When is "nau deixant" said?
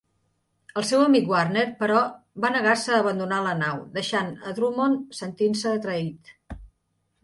3.63-4.35